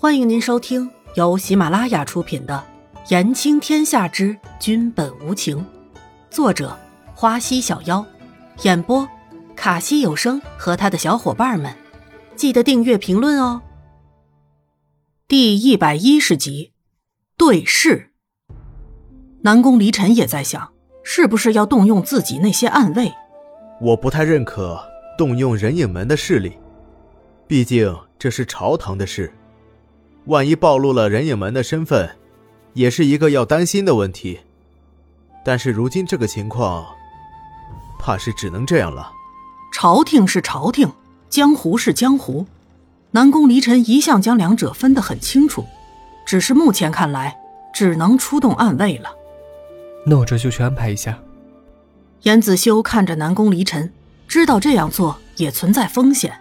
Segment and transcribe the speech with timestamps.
[0.00, 2.64] 欢迎您收听由喜马拉雅出品的
[3.10, 5.58] 《言情天下之君本无情》，
[6.30, 6.78] 作者
[7.16, 8.06] 花溪小妖，
[8.62, 9.08] 演播
[9.56, 11.74] 卡西有声和他的小伙伴们。
[12.36, 13.60] 记得订阅、评论哦。
[15.26, 16.70] 第一百一十集，
[17.36, 18.12] 对视。
[19.42, 20.72] 南宫离尘也在想，
[21.02, 23.12] 是不是要动用自己那些暗卫？
[23.80, 24.80] 我不太认可
[25.18, 26.56] 动用人影门的势力，
[27.48, 29.32] 毕竟这是朝堂的事。
[30.28, 32.16] 万一暴露了人影门的身份，
[32.74, 34.40] 也是一个要担心的问题。
[35.42, 36.86] 但是如今这个情况，
[37.98, 39.10] 怕是只能这样了。
[39.72, 40.92] 朝廷是朝廷，
[41.30, 42.46] 江湖是江湖，
[43.12, 45.64] 南宫离尘一向将两者分得很清楚。
[46.26, 47.34] 只是目前看来，
[47.72, 49.10] 只能出动暗卫了。
[50.04, 51.18] 那我这就去安排一下。
[52.22, 53.90] 严子修看着南宫离尘，
[54.26, 56.38] 知道这样做也存在风险。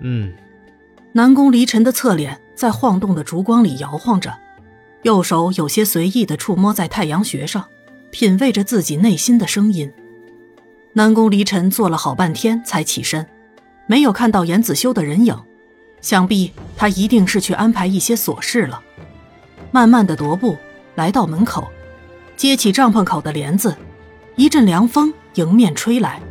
[0.00, 0.34] 嗯。
[1.14, 2.38] 南宫离尘的侧脸。
[2.56, 4.34] 在晃动的烛光里摇晃着，
[5.02, 7.66] 右手有些随意的触摸在太阳穴上，
[8.10, 9.92] 品味着自己内心的声音。
[10.94, 13.26] 南宫离尘坐了好半天才起身，
[13.86, 15.38] 没有看到严子修的人影，
[16.00, 18.82] 想必他一定是去安排一些琐事了。
[19.70, 20.56] 慢慢的踱步
[20.94, 21.68] 来到门口，
[22.38, 23.76] 揭起帐篷口的帘子，
[24.34, 26.22] 一阵凉风迎面吹来，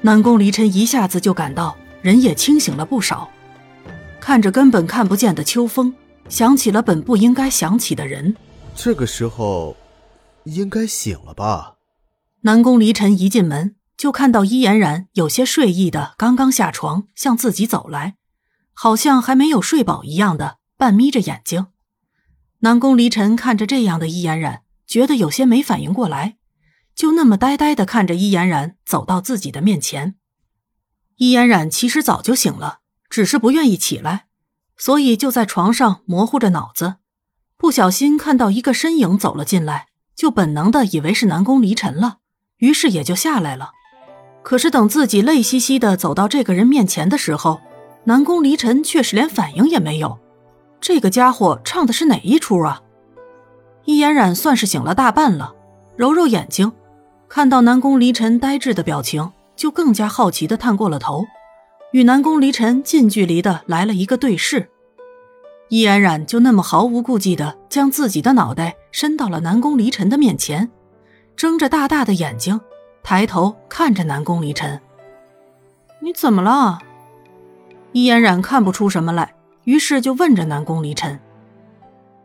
[0.00, 3.28] 南宫离尘一下子就感到人也清醒了不少。
[4.24, 5.92] 看着根本看不见的秋风，
[6.30, 8.34] 想起了本不应该想起的人。
[8.74, 9.76] 这个时候，
[10.44, 11.74] 应该醒了吧？
[12.40, 18.14] 南宫离尘一进门，就看到伊嫣然有些睡意的刚刚下床，向自己走来，
[18.72, 21.66] 好像还没有睡饱一样的，半眯着眼睛。
[22.60, 26.38] 南宫离尘看着这样的伊嫣然，觉得有些没反应过来，
[26.94, 30.14] 就那么呆呆的看着伊嫣然走到自己的面前。
[31.16, 32.78] 伊嫣然其实早就醒了。
[33.08, 34.26] 只是不愿意起来，
[34.76, 36.96] 所以就在床上模糊着脑子，
[37.56, 42.18] 不小心看到一个身影走了进来，就本能的以为是南宫离尘了，
[42.58, 43.72] 于是也就下来了。
[44.42, 47.60] 可是等自己泪兮兮的走到这个人面前的时候，
[48.04, 50.18] 南宫离尘却是连反应也没有。
[50.80, 52.82] 这个家伙唱的是哪一出啊？
[53.86, 55.54] 易嫣然算是醒了大半了，
[55.96, 56.72] 揉揉眼睛，
[57.28, 61.24] 看到南宫离尘呆滞的表情，就更加好奇的探过了头。
[61.94, 64.68] 与南宫离尘近距离的来了一个对视，
[65.68, 70.68] 易嫣然就那么毫无顾忌的将自己的脑袋伸到了南宫离尘的面前，
[71.36, 72.60] 睁着大大的眼睛，
[73.04, 74.80] 抬头看着南宫离尘
[76.02, 76.80] ：“你怎么了？”
[77.94, 81.20] 易安然看不出什么来，于是就问着南宫离尘。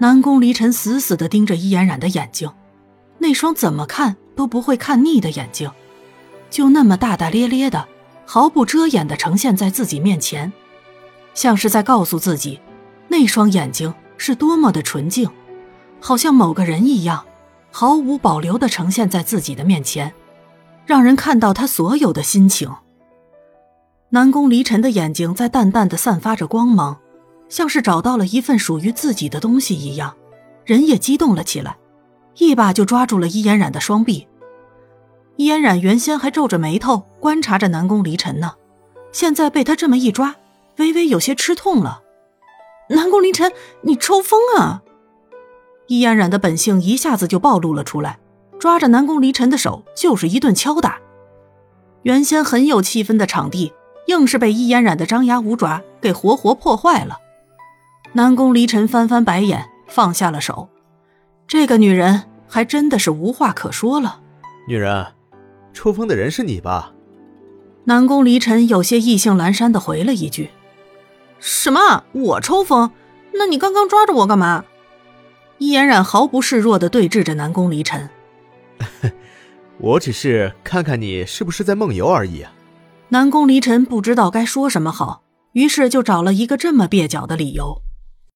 [0.00, 2.50] 南宫离尘死死的盯着易嫣然的眼睛，
[3.18, 5.70] 那双怎么看都不会看腻的眼睛，
[6.50, 7.86] 就那么大大咧咧的。
[8.32, 10.50] 毫不遮掩地呈现在自己面前，
[11.34, 12.58] 像是在告诉自己，
[13.08, 15.28] 那双眼睛是多么的纯净，
[16.00, 17.26] 好像某个人一样，
[17.70, 20.14] 毫无保留地呈现在自己的面前，
[20.86, 22.70] 让人看到他所有的心情。
[24.08, 26.96] 南宫离尘的眼睛在淡淡的散发着光芒，
[27.50, 30.16] 像是找到了一份属于自己的东西一样，
[30.64, 31.76] 人也激动了起来，
[32.38, 34.26] 一把就抓住了伊嫣然的双臂。
[35.42, 38.54] 伊嫣然原先还皱着眉头观察着南宫离尘呢，
[39.10, 40.36] 现在被他这么一抓，
[40.76, 42.00] 微微有些吃痛了。
[42.90, 44.82] 南宫离尘，你抽风啊！
[45.88, 48.20] 伊嫣然的本性一下子就暴露了出来，
[48.60, 51.00] 抓着南宫离尘的手就是一顿敲打。
[52.02, 53.72] 原先很有气氛的场地，
[54.06, 57.18] 硬是被伊嫣然的张牙舞爪给活活破坏了。
[58.12, 60.68] 南宫离尘翻翻白眼，放下了手。
[61.48, 64.20] 这个女人还真的是无话可说了。
[64.68, 65.04] 女人。
[65.72, 66.92] 抽风的人是你吧？
[67.84, 70.50] 南宫离尘有些意兴阑珊的回了一句
[71.40, 72.04] ：“什么？
[72.12, 72.90] 我抽风？
[73.34, 74.64] 那你刚刚抓着我干嘛？”
[75.58, 78.08] 易嫣然毫不示弱的对峙着南宫离尘
[79.78, 82.52] ：“我只是看看你是不是在梦游而已啊。”
[83.10, 85.22] 南宫离尘不知道该说什么好，
[85.52, 87.82] 于是就找了一个这么蹩脚的理由。